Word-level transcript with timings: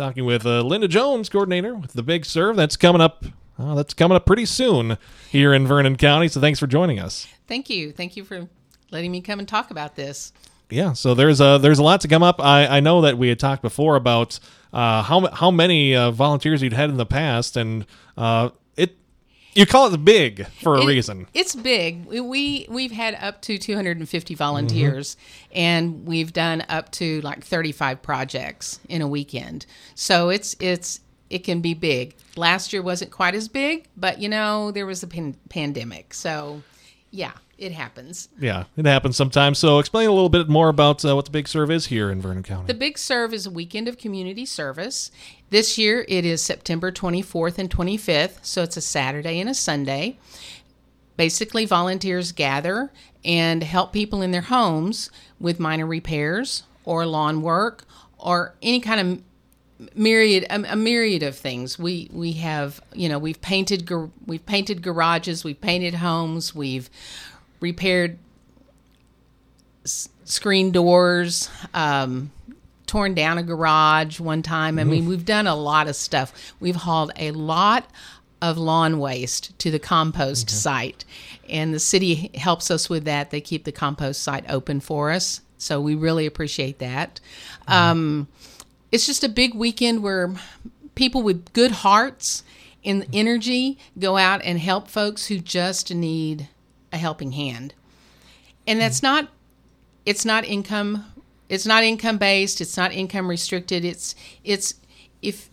talking 0.00 0.24
with 0.24 0.46
uh, 0.46 0.62
Linda 0.62 0.88
Jones, 0.88 1.28
coordinator 1.28 1.74
with 1.74 1.92
the 1.92 2.02
Big 2.02 2.24
Serve. 2.24 2.56
That's 2.56 2.74
coming 2.74 3.02
up. 3.02 3.22
Uh, 3.58 3.74
that's 3.74 3.92
coming 3.92 4.16
up 4.16 4.24
pretty 4.24 4.46
soon 4.46 4.96
here 5.28 5.52
in 5.52 5.66
Vernon 5.66 5.96
County. 5.96 6.26
So 6.26 6.40
thanks 6.40 6.58
for 6.58 6.66
joining 6.66 6.98
us. 6.98 7.26
Thank 7.46 7.68
you. 7.68 7.92
Thank 7.92 8.16
you 8.16 8.24
for 8.24 8.48
letting 8.90 9.12
me 9.12 9.20
come 9.20 9.38
and 9.38 9.46
talk 9.46 9.70
about 9.70 9.96
this. 9.96 10.32
Yeah, 10.70 10.94
so 10.94 11.12
there's 11.14 11.40
a 11.42 11.58
there's 11.60 11.78
a 11.78 11.82
lot 11.82 12.00
to 12.00 12.08
come 12.08 12.22
up. 12.22 12.40
I, 12.40 12.78
I 12.78 12.80
know 12.80 13.02
that 13.02 13.18
we 13.18 13.28
had 13.28 13.38
talked 13.38 13.60
before 13.60 13.96
about 13.96 14.40
uh, 14.72 15.02
how 15.02 15.26
how 15.32 15.50
many 15.50 15.94
uh, 15.94 16.12
volunteers 16.12 16.62
you'd 16.62 16.72
had 16.72 16.88
in 16.88 16.96
the 16.96 17.04
past, 17.04 17.58
and 17.58 17.84
uh, 18.16 18.50
it 18.76 18.96
you 19.54 19.66
call 19.66 19.86
it 19.86 19.90
the 19.90 19.98
big 19.98 20.46
for 20.62 20.76
a 20.76 20.82
It- 20.82 20.86
reason. 20.86 21.26
It's 21.34 21.54
big. 21.54 22.06
We- 22.06 22.20
We 22.20 22.66
we've 22.68 22.92
had 22.92 23.14
up 23.20 23.42
to 23.42 23.58
250 23.58 24.34
volunteers, 24.34 25.16
and 25.52 26.06
we've 26.06 26.32
done 26.32 26.64
up 26.68 26.90
to 26.92 27.20
like 27.22 27.44
35 27.44 28.02
projects 28.02 28.78
in 28.88 29.02
a 29.02 29.08
weekend. 29.08 29.66
So 29.94 30.28
it's 30.28 30.54
it's 30.60 31.00
it 31.28 31.44
can 31.44 31.60
be 31.60 31.74
big. 31.74 32.14
Last 32.36 32.72
year 32.72 32.82
wasn't 32.82 33.10
quite 33.12 33.34
as 33.34 33.48
big, 33.48 33.86
but 33.96 34.20
you 34.20 34.28
know 34.28 34.70
there 34.70 34.86
was 34.86 35.02
a 35.02 35.06
pan- 35.06 35.36
pandemic, 35.48 36.12
so 36.14 36.62
yeah, 37.12 37.32
it 37.58 37.72
happens. 37.72 38.28
Yeah, 38.40 38.64
it 38.76 38.86
happens 38.86 39.16
sometimes. 39.16 39.58
So 39.58 39.78
explain 39.78 40.08
a 40.08 40.12
little 40.12 40.28
bit 40.28 40.48
more 40.48 40.68
about 40.68 41.04
uh, 41.04 41.14
what 41.16 41.24
the 41.26 41.30
Big 41.32 41.46
Serve 41.48 41.70
is 41.70 41.86
here 41.86 42.10
in 42.10 42.20
Vernon 42.20 42.42
County. 42.42 42.66
The 42.66 42.74
Big 42.74 42.98
Serve 42.98 43.32
is 43.34 43.46
a 43.46 43.50
weekend 43.50 43.86
of 43.88 43.96
community 43.98 44.46
service. 44.46 45.10
This 45.50 45.76
year 45.76 46.04
it 46.08 46.24
is 46.24 46.42
September 46.42 46.92
24th 46.92 47.58
and 47.58 47.68
25th, 47.68 48.38
so 48.42 48.62
it's 48.62 48.76
a 48.76 48.80
Saturday 48.80 49.40
and 49.40 49.50
a 49.50 49.54
Sunday. 49.54 50.16
Basically, 51.16 51.66
volunteers 51.66 52.30
gather 52.30 52.92
and 53.24 53.64
help 53.64 53.92
people 53.92 54.22
in 54.22 54.30
their 54.30 54.42
homes 54.42 55.10
with 55.40 55.58
minor 55.58 55.86
repairs 55.86 56.62
or 56.84 57.04
lawn 57.04 57.42
work 57.42 57.84
or 58.16 58.54
any 58.62 58.80
kind 58.80 59.00
of 59.00 59.22
myriad 59.94 60.46
a, 60.50 60.76
myriad 60.76 61.24
of 61.24 61.36
things. 61.36 61.78
We 61.78 62.08
we 62.12 62.32
have 62.32 62.80
you 62.94 63.08
know 63.08 63.18
we've 63.18 63.40
painted 63.40 63.90
we've 64.26 64.46
painted 64.46 64.82
garages, 64.82 65.42
we've 65.42 65.60
painted 65.60 65.94
homes, 65.94 66.54
we've 66.54 66.88
repaired 67.58 68.18
screen 69.84 70.70
doors, 70.70 71.50
um, 71.74 72.30
torn 72.90 73.14
down 73.14 73.38
a 73.38 73.42
garage 73.44 74.18
one 74.18 74.42
time. 74.42 74.76
I 74.76 74.82
mean, 74.82 75.06
we've 75.06 75.24
done 75.24 75.46
a 75.46 75.54
lot 75.54 75.86
of 75.86 75.94
stuff. 75.94 76.52
We've 76.58 76.74
hauled 76.74 77.12
a 77.14 77.30
lot 77.30 77.88
of 78.42 78.58
lawn 78.58 78.98
waste 78.98 79.56
to 79.60 79.70
the 79.70 79.78
compost 79.78 80.50
site, 80.50 81.04
and 81.48 81.72
the 81.72 81.78
city 81.78 82.32
helps 82.34 82.68
us 82.68 82.90
with 82.90 83.04
that. 83.04 83.30
They 83.30 83.40
keep 83.40 83.62
the 83.62 83.70
compost 83.70 84.24
site 84.24 84.44
open 84.48 84.80
for 84.80 85.12
us, 85.12 85.40
so 85.56 85.80
we 85.80 85.94
really 85.94 86.26
appreciate 86.26 86.80
that. 86.80 87.20
Um, 87.68 88.26
it's 88.90 89.06
just 89.06 89.22
a 89.22 89.28
big 89.28 89.54
weekend 89.54 90.02
where 90.02 90.34
people 90.96 91.22
with 91.22 91.52
good 91.52 91.70
hearts 91.70 92.42
and 92.84 93.06
energy 93.12 93.78
go 94.00 94.16
out 94.16 94.42
and 94.42 94.58
help 94.58 94.88
folks 94.88 95.28
who 95.28 95.38
just 95.38 95.94
need 95.94 96.48
a 96.92 96.96
helping 96.96 97.30
hand. 97.32 97.72
And 98.66 98.80
that's 98.80 99.00
not 99.00 99.28
it's 100.06 100.24
not 100.24 100.44
income 100.44 101.04
it's 101.50 101.66
not 101.66 101.82
income 101.82 102.16
based, 102.16 102.60
it's 102.60 102.76
not 102.76 102.92
income 102.94 103.28
restricted. 103.28 103.84
It's 103.84 104.14
it's 104.44 104.76
if 105.20 105.50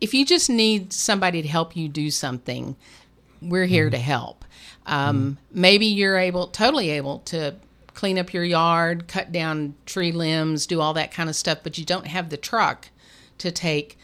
if 0.00 0.12
you 0.12 0.26
just 0.26 0.50
need 0.50 0.92
somebody 0.92 1.42
to 1.42 1.48
help 1.48 1.74
you 1.74 1.88
do 1.88 2.10
something, 2.10 2.76
we're 3.40 3.66
here 3.66 3.88
to 3.88 3.98
help. 3.98 4.44
Um, 4.84 5.38
Maybe 5.52 5.86
you're 5.86 6.18
able, 6.18 6.48
totally 6.48 6.90
able 6.90 7.20
to 7.20 7.54
clean 7.94 8.18
up 8.18 8.32
your 8.32 8.44
yard, 8.44 9.08
cut 9.08 9.32
down 9.32 9.74
tree 9.86 10.12
limbs, 10.12 10.66
do 10.66 10.80
all 10.80 10.92
that 10.94 11.12
kind 11.12 11.28
of 11.28 11.36
stuff, 11.36 11.58
but 11.62 11.78
you 11.78 11.84
don't 11.84 12.06
have 12.06 12.30
the 12.30 12.36
truck 12.36 12.88
to 13.38 13.50
take 13.50 13.96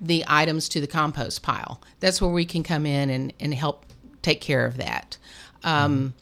the 0.00 0.24
items 0.26 0.68
to 0.70 0.80
the 0.80 0.86
compost 0.86 1.42
pile. 1.42 1.80
That's 2.00 2.20
where 2.20 2.30
we 2.30 2.44
can 2.46 2.62
come 2.62 2.86
in 2.86 3.10
and, 3.10 3.32
and 3.38 3.54
help 3.54 3.84
take 4.22 4.40
care 4.40 4.64
of 4.64 4.78
that. 4.78 5.18
Um, 5.62 6.14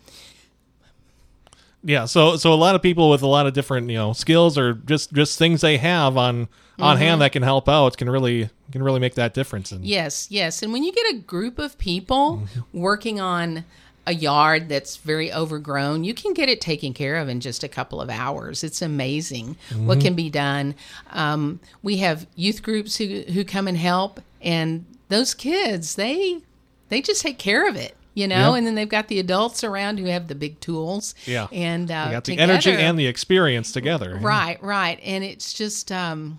Yeah, 1.83 2.05
so 2.05 2.37
so 2.37 2.53
a 2.53 2.57
lot 2.57 2.75
of 2.75 2.83
people 2.83 3.09
with 3.09 3.23
a 3.23 3.27
lot 3.27 3.47
of 3.47 3.55
different 3.55 3.89
you 3.89 3.97
know 3.97 4.13
skills 4.13 4.59
or 4.59 4.75
just 4.75 5.13
just 5.13 5.39
things 5.39 5.61
they 5.63 5.79
have 5.79 6.17
on 6.17 6.49
on 6.79 6.97
Mm-hmm. 6.97 7.05
hand 7.05 7.21
that 7.21 7.33
can 7.33 7.43
help 7.43 7.69
out 7.69 7.97
can 7.97 8.09
really 8.09 8.51
can 8.73 8.83
really 8.83 9.01
make 9.01 9.15
that 9.15 9.35
difference. 9.35 9.73
And 9.73 9.85
Yes, 9.85 10.27
yes. 10.31 10.63
And 10.63 10.73
when 10.73 10.83
you 10.85 10.93
get 10.93 11.15
a 11.15 11.19
group 11.19 11.59
of 11.59 11.77
people 11.79 12.47
working 12.73 13.21
on 13.21 13.65
a 14.07 14.15
yard 14.15 14.69
that's 14.71 14.97
very 14.97 15.31
overgrown, 15.33 16.05
you 16.05 16.15
can 16.15 16.33
get 16.33 16.49
it 16.49 16.61
taken 16.61 16.95
care 16.95 17.17
of 17.17 17.29
in 17.29 17.39
just 17.41 17.63
a 17.63 17.69
couple 17.69 18.01
of 18.01 18.09
hours. 18.11 18.65
It's 18.65 18.81
amazing 18.83 19.57
what 19.77 20.01
can 20.01 20.15
be 20.15 20.31
done. 20.31 20.75
Um, 21.11 21.61
we 21.83 21.99
have 21.99 22.27
youth 22.35 22.63
groups 22.63 22.97
who 22.97 23.23
who 23.33 23.45
come 23.45 23.69
and 23.69 23.77
help, 23.77 24.21
and 24.43 24.85
those 25.09 25.35
kids 25.35 25.95
they 25.97 26.41
they 26.89 27.01
just 27.03 27.23
take 27.23 27.39
care 27.39 27.69
of 27.69 27.77
it. 27.77 27.95
You 28.15 28.27
know, 28.27 28.53
Yeah. 28.53 28.59
and 28.59 28.67
then 28.67 28.75
they've 28.75 28.89
got 28.89 29.07
the 29.09 29.21
adults 29.21 29.63
around 29.63 29.99
who 29.99 30.07
have 30.07 30.27
the 30.27 30.35
big 30.35 30.59
tools. 30.61 31.15
Yeah. 31.27 31.47
and 31.53 31.91
uh, 31.91 32.11
got 32.11 32.25
the 32.25 32.33
together- 32.33 32.53
energy 32.53 32.73
and 32.73 32.99
the 32.99 33.07
experience 33.07 33.71
together. 33.73 34.19
Right, 34.21 34.61
right. 34.63 34.99
And 35.05 35.23
it's 35.25 35.53
just 35.53 35.93
um 35.93 36.39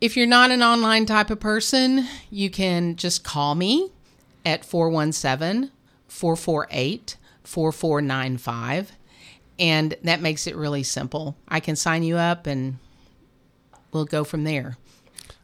If 0.00 0.16
you're 0.16 0.26
not 0.26 0.50
an 0.50 0.62
online 0.62 1.06
type 1.06 1.30
of 1.30 1.40
person, 1.40 2.06
you 2.30 2.50
can 2.50 2.96
just 2.96 3.24
call 3.24 3.54
me 3.54 3.90
at 4.44 4.64
417 4.64 5.70
448 6.08 7.16
4495. 7.44 8.92
And 9.58 9.94
that 10.02 10.20
makes 10.20 10.46
it 10.46 10.56
really 10.56 10.82
simple. 10.82 11.36
I 11.48 11.60
can 11.60 11.76
sign 11.76 12.02
you 12.02 12.16
up 12.16 12.46
and 12.46 12.78
we'll 13.92 14.06
go 14.06 14.24
from 14.24 14.44
there. 14.44 14.78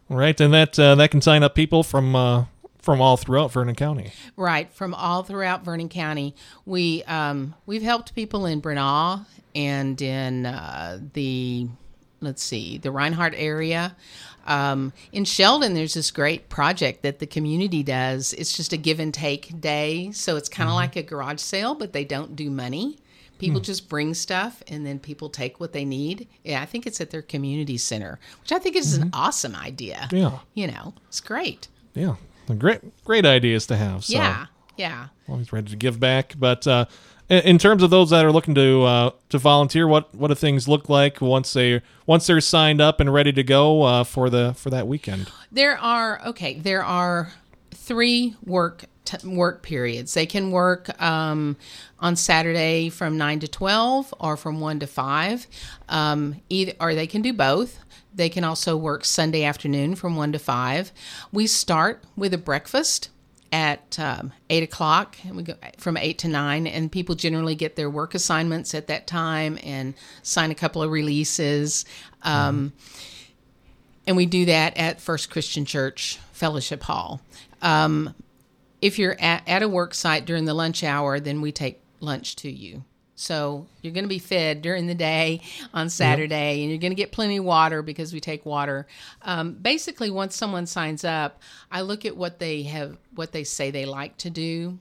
Right, 0.09 0.41
and 0.41 0.55
that 0.55 0.79
uh, 0.79 0.95
that 0.95 1.11
can 1.11 1.21
sign 1.21 1.43
up 1.43 1.57
people 1.57 1.83
from 1.83 2.15
uh, 2.15 2.45
from 2.87 3.01
all 3.03 3.17
throughout 3.19 3.53
Vernon 3.53 3.75
County. 3.75 4.13
Right, 4.37 4.73
from 4.73 4.95
all 4.95 5.25
throughout 5.25 5.65
Vernon 5.65 5.89
County, 5.91 6.35
we 6.65 7.03
um, 7.05 7.55
we've 7.67 7.83
helped 7.83 8.15
people 8.15 8.47
in 8.47 8.63
Bronaugh 8.63 9.27
and 9.55 10.01
in 10.01 10.47
uh, 10.47 11.01
the 11.13 11.67
let's 12.21 12.43
see 12.43 12.79
the 12.79 12.91
Reinhardt 12.93 13.35
area. 13.37 13.95
Um, 14.47 14.93
in 15.11 15.25
Sheldon, 15.25 15.75
there's 15.75 15.95
this 15.95 16.13
great 16.13 16.49
project 16.49 17.03
that 17.03 17.19
the 17.19 17.27
community 17.27 17.83
does. 17.83 18.33
It's 18.35 18.57
just 18.57 18.73
a 18.73 18.77
give 18.77 19.01
and 19.01 19.13
take 19.13 19.61
day, 19.61 20.13
so 20.13 20.37
it's 20.37 20.49
kind 20.49 20.69
of 20.71 20.77
like 20.77 20.95
a 20.95 21.03
garage 21.03 21.41
sale, 21.41 21.75
but 21.75 21.93
they 21.93 22.05
don't 22.05 22.37
do 22.37 22.49
money. 22.49 22.99
People 23.39 23.61
just 23.61 23.89
bring 23.89 24.15
stuff, 24.15 24.63
and 24.69 24.87
then 24.87 24.99
people 25.01 25.29
take 25.29 25.59
what 25.61 25.73
they 25.75 25.85
need. 25.85 26.27
Yeah, 26.45 26.63
I 26.63 26.67
think 26.67 26.87
it's 26.87 27.01
at 27.03 27.11
their 27.11 27.21
community 27.21 27.77
center, 27.77 28.19
which 28.41 28.53
I 28.53 28.59
think 28.61 28.77
is 28.77 28.97
an 28.97 29.11
awesome 29.13 29.55
idea. 29.57 30.09
Yeah, 30.13 30.39
You 30.55 30.69
know, 30.69 30.95
it's 31.09 31.21
great. 31.21 31.67
yeah, 31.95 32.15
great 32.55 33.05
great 33.05 33.27
ideas 33.27 33.67
to 33.67 33.77
have. 33.77 34.05
So 34.05 34.15
Yeah, 34.15 34.47
yeah. 34.77 35.09
always 35.29 35.53
ready 35.53 35.71
to 35.71 35.77
give 35.77 35.99
back. 35.99 36.35
But 36.39 36.67
uh, 36.67 36.87
in, 37.29 37.41
in 37.41 37.59
terms 37.59 37.83
of 37.83 37.91
those 37.91 38.11
that 38.11 38.25
are 38.25 38.33
looking 38.33 38.55
to 38.55 38.83
uh, 38.83 39.11
to 39.31 39.39
volunteer, 39.39 39.87
what 39.89 40.15
what 40.15 40.29
do 40.29 40.35
things 40.35 40.69
look 40.69 40.89
like 40.89 41.21
once 41.21 41.53
they 41.53 41.83
once 42.07 42.27
they're 42.27 42.41
signed 42.41 42.81
up 42.81 43.01
and 43.01 43.13
ready 43.13 43.33
to 43.33 43.43
go 43.43 43.83
uh, 43.83 44.05
for 44.05 44.31
the 44.31 44.55
for 44.55 44.71
that 44.71 44.87
weekend? 44.87 45.31
There 45.51 45.77
are 45.79 46.25
okay. 46.27 46.59
There 46.59 46.85
are 46.85 47.33
three 47.73 48.37
work 48.45 48.85
t- 49.07 49.27
work 49.27 49.63
periods. 49.63 50.15
They 50.15 50.27
can 50.27 50.51
work 50.51 51.01
um, 51.01 51.57
on 51.99 52.17
Saturday 52.17 52.91
from 52.91 53.17
nine 53.17 53.41
to 53.41 53.49
twelve, 53.49 54.13
or 54.21 54.37
from 54.37 54.61
one 54.61 54.79
to 54.81 54.87
five. 54.87 55.47
Um, 55.89 56.43
either 56.49 56.73
or 56.81 56.95
they 56.95 57.07
can 57.07 57.23
do 57.23 57.33
both. 57.33 57.79
They 58.15 58.29
can 58.29 58.45
also 58.45 58.77
work 58.77 59.05
Sunday 59.05 59.45
afternoon 59.45 59.95
from 59.95 60.17
one 60.17 60.33
to 60.33 60.39
five. 60.39 60.93
We 61.33 61.47
start 61.47 62.03
with 62.17 62.35
a 62.35 62.39
breakfast 62.39 63.11
at 63.53 63.99
um, 63.99 64.33
eight 64.51 64.63
o'clock, 64.63 65.17
and 65.23 65.37
we 65.37 65.43
go 65.43 65.55
from 65.79 65.97
eight 65.97 66.19
to 66.19 66.29
nine. 66.29 66.67
And 66.67 66.91
people 66.91 67.15
generally 67.15 67.55
get 67.55 67.77
their 67.77 67.89
work 67.89 68.15
assignments 68.15 68.75
at 68.75 68.87
that 68.89 69.07
time 69.07 69.59
and 69.63 69.95
sign 70.23 70.51
a 70.51 70.55
couple 70.55 70.83
of 70.83 70.91
releases. 70.91 71.85
Um, 72.23 72.73
and 74.07 74.17
we 74.17 74.27
do 74.27 74.47
that 74.47 74.77
at 74.77 75.01
First 75.01 75.31
Christian 75.31 75.65
Church 75.65 76.19
Fellowship 76.33 76.83
Hall. 76.83 77.21
Um, 77.63 78.15
if 78.81 78.99
you're 78.99 79.17
at, 79.21 79.43
at 79.49 79.63
a 79.63 79.69
work 79.69 79.95
site 79.95 80.25
during 80.25 80.45
the 80.45 80.55
lunch 80.55 80.85
hour, 80.85 81.21
then 81.21 81.41
we 81.41 81.53
take 81.53 81.81
lunch 82.01 82.37
to 82.37 82.51
you. 82.51 82.85
So 83.17 83.67
you're 83.81 83.95
going 83.95 84.05
to 84.05 84.09
be 84.09 84.19
fed 84.19 84.61
during 84.61 84.87
the 84.87 84.95
day 84.95 85.41
on 85.73 85.89
Saturday, 85.89 86.61
and 86.61 86.71
you're 86.71 86.79
going 86.79 86.91
to 86.91 86.97
get 86.97 87.13
plenty 87.13 87.39
of 87.39 87.45
water 87.45 87.81
because 87.81 88.13
we 88.13 88.21
take 88.21 88.45
water. 88.45 88.87
Um, 89.23 89.55
basically, 89.55 90.11
once 90.11 90.37
someone 90.37 90.67
signs 90.67 91.03
up, 91.03 91.41
I 91.73 91.81
look 91.81 92.05
at 92.05 92.15
what 92.15 92.39
they 92.39 92.65
have, 92.65 92.99
what 93.15 93.33
they 93.33 93.43
say 93.43 93.71
they 93.71 93.87
like 93.87 94.19
to 94.19 94.29
do, 94.29 94.79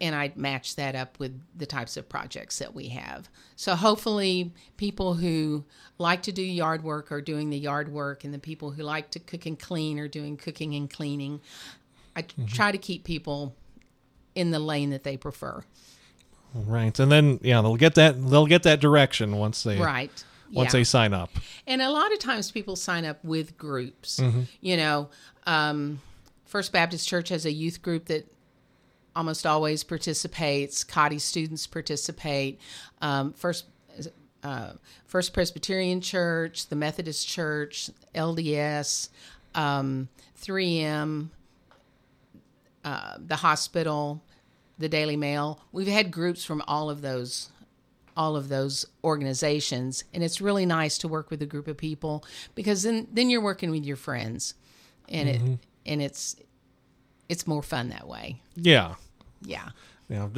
and 0.00 0.14
I 0.14 0.32
match 0.36 0.76
that 0.76 0.94
up 0.94 1.18
with 1.18 1.38
the 1.54 1.66
types 1.66 1.98
of 1.98 2.08
projects 2.08 2.58
that 2.60 2.74
we 2.74 2.88
have. 2.88 3.28
So 3.56 3.74
hopefully, 3.74 4.52
people 4.78 5.12
who 5.12 5.64
like 5.98 6.22
to 6.22 6.32
do 6.32 6.42
yard 6.42 6.82
work 6.82 7.12
are 7.12 7.20
doing 7.20 7.50
the 7.50 7.58
yard 7.58 7.90
work, 7.90 8.24
and 8.24 8.32
the 8.32 8.38
people 8.38 8.70
who 8.70 8.84
like 8.84 9.10
to 9.10 9.18
cook 9.18 9.44
and 9.44 9.58
clean 9.58 9.98
are 9.98 10.08
doing 10.08 10.38
cooking 10.38 10.74
and 10.74 10.88
cleaning. 10.88 11.42
I 12.16 12.22
try 12.46 12.72
to 12.72 12.78
keep 12.78 13.04
people 13.04 13.54
in 14.34 14.50
the 14.50 14.58
lane 14.58 14.90
that 14.90 15.04
they 15.04 15.16
prefer. 15.16 15.62
Right, 16.54 16.98
and 16.98 17.12
then 17.12 17.38
yeah, 17.42 17.60
they'll 17.60 17.76
get 17.76 17.94
that 17.96 18.14
they'll 18.30 18.46
get 18.46 18.62
that 18.62 18.80
direction 18.80 19.36
once 19.36 19.62
they 19.62 19.78
Right. 19.78 20.10
once 20.50 20.72
yeah. 20.72 20.80
they 20.80 20.84
sign 20.84 21.12
up. 21.12 21.30
And 21.66 21.82
a 21.82 21.90
lot 21.90 22.12
of 22.12 22.18
times 22.18 22.50
people 22.50 22.76
sign 22.76 23.04
up 23.04 23.22
with 23.22 23.58
groups. 23.58 24.18
Mm-hmm. 24.18 24.42
You 24.62 24.76
know, 24.78 25.10
um, 25.46 26.00
First 26.46 26.72
Baptist 26.72 27.06
Church 27.06 27.28
has 27.28 27.44
a 27.44 27.52
youth 27.52 27.82
group 27.82 28.06
that 28.06 28.26
almost 29.14 29.44
always 29.46 29.84
participates. 29.84 30.82
Cottey 30.84 31.20
students 31.20 31.66
participate. 31.66 32.58
Um, 33.02 33.32
First. 33.34 33.66
Uh, 34.42 34.74
First 35.06 35.32
Presbyterian 35.32 36.00
Church, 36.00 36.68
the 36.68 36.76
Methodist 36.76 37.26
Church, 37.26 37.90
LDS, 38.14 39.08
um, 39.56 40.08
3M, 40.40 41.30
uh, 42.86 43.18
the 43.18 43.36
hospital, 43.36 44.22
the 44.78 44.88
Daily 44.88 45.16
Mail. 45.16 45.60
We've 45.72 45.86
had 45.86 46.10
groups 46.10 46.42
from 46.44 46.62
all 46.66 46.88
of 46.88 47.02
those 47.02 47.50
all 48.18 48.34
of 48.34 48.48
those 48.48 48.86
organizations 49.04 50.02
and 50.14 50.24
it's 50.24 50.40
really 50.40 50.64
nice 50.64 50.96
to 50.96 51.06
work 51.06 51.30
with 51.30 51.42
a 51.42 51.46
group 51.46 51.68
of 51.68 51.76
people 51.76 52.24
because 52.54 52.82
then 52.82 53.06
then 53.12 53.28
you're 53.28 53.42
working 53.42 53.70
with 53.70 53.84
your 53.84 53.96
friends 53.96 54.54
and 55.10 55.28
it 55.28 55.40
and 55.84 56.00
it's 56.00 56.34
it's 57.28 57.46
more 57.46 57.62
fun 57.62 57.90
that 57.90 58.08
way. 58.08 58.40
Yeah, 58.54 58.94
Yeah. 59.42 59.68
yeah. 60.08 60.28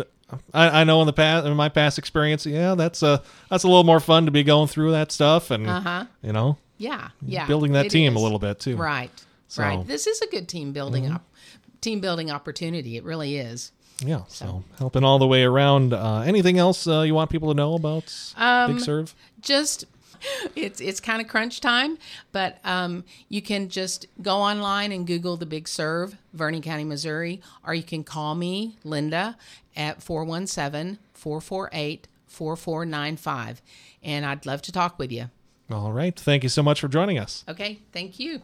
I, 0.52 0.80
I 0.80 0.84
know 0.84 1.00
in 1.02 1.06
the 1.06 1.12
past 1.12 1.46
in 1.46 1.54
my 1.56 1.68
past 1.68 1.98
experience, 1.98 2.44
yeah, 2.46 2.74
that's 2.74 3.02
a 3.04 3.22
that's 3.48 3.62
a 3.62 3.68
little 3.68 3.84
more 3.84 4.00
fun 4.00 4.24
to 4.26 4.32
be 4.32 4.42
going 4.42 4.66
through 4.68 4.90
that 4.92 5.12
stuff 5.12 5.50
and 5.52 5.68
Uh-huh. 5.68 6.06
you 6.22 6.32
know 6.32 6.56
Yeah. 6.78 7.10
Yeah. 7.24 7.46
building 7.46 7.72
that 7.74 7.90
team 7.90 8.16
a 8.16 8.18
little 8.20 8.40
bit 8.40 8.58
too. 8.58 8.76
Right. 8.76 9.10
So- 9.46 9.62
Right. 9.62 9.86
This 9.86 10.06
is 10.08 10.20
a 10.20 10.26
good 10.26 10.48
team 10.48 10.72
building 10.72 11.10
up 11.12 11.22
team 11.80 12.00
building 12.00 12.30
opportunity. 12.30 12.96
It 12.96 13.04
really 13.04 13.36
is. 13.36 13.72
Yeah, 14.04 14.22
so 14.28 14.62
helping 14.78 15.02
all 15.04 15.18
the 15.18 15.26
way 15.26 15.42
around. 15.42 15.92
Uh, 15.92 16.20
anything 16.20 16.56
else 16.58 16.86
uh, 16.86 17.00
you 17.00 17.14
want 17.14 17.30
people 17.30 17.48
to 17.48 17.54
know 17.54 17.74
about 17.74 18.12
Um, 18.36 18.74
Big 18.74 18.80
Serve? 18.84 19.14
just 19.40 19.84
it's 20.56 20.80
it's 20.80 21.00
kind 21.00 21.20
of 21.20 21.28
crunch 21.28 21.60
time, 21.60 21.98
but 22.32 22.58
um, 22.64 23.04
you 23.28 23.40
can 23.42 23.68
just 23.68 24.06
go 24.22 24.36
online 24.36 24.92
and 24.92 25.06
Google 25.06 25.36
the 25.36 25.46
Big 25.46 25.66
Serve, 25.68 26.16
Vernon 26.32 26.62
County, 26.62 26.84
Missouri, 26.84 27.40
or 27.66 27.74
you 27.74 27.82
can 27.82 28.04
call 28.04 28.34
me, 28.36 28.76
Linda, 28.84 29.36
at 29.76 30.00
417 30.02 30.98
448 31.14 32.06
4495. 32.26 33.62
And 34.02 34.24
I'd 34.24 34.46
love 34.46 34.62
to 34.62 34.72
talk 34.72 34.98
with 34.98 35.10
you. 35.10 35.30
All 35.70 35.92
right, 35.92 36.18
thank 36.18 36.42
you 36.44 36.48
so 36.48 36.62
much 36.62 36.80
for 36.80 36.88
joining 36.88 37.18
us. 37.18 37.44
Okay, 37.48 37.80
thank 37.92 38.18
you. 38.20 38.42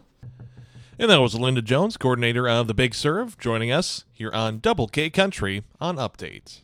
And 0.96 1.10
that 1.10 1.20
was 1.20 1.34
Linda 1.34 1.60
Jones, 1.60 1.96
coordinator 1.96 2.48
of 2.48 2.68
the 2.68 2.74
Big 2.74 2.94
Serve, 2.94 3.36
joining 3.38 3.72
us 3.72 4.04
here 4.12 4.30
on 4.30 4.60
Double 4.60 4.86
K 4.86 5.10
Country 5.10 5.64
on 5.80 5.96
Update. 5.96 6.60